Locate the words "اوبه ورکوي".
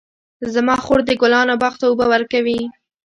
1.87-2.59